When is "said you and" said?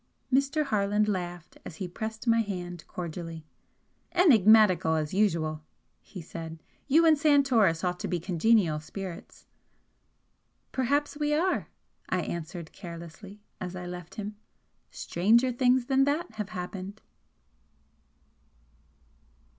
6.23-7.15